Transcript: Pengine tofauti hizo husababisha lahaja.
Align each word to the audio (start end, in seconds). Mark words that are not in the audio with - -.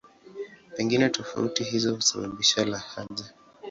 Pengine 0.75 1.09
tofauti 1.09 1.63
hizo 1.63 1.95
husababisha 1.95 2.65
lahaja. 2.65 3.33